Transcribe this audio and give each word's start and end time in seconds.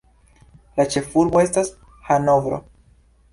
La 0.79 0.85
ĉefurbo 0.93 1.41
estas 1.43 1.69
Hanovro. 2.09 2.61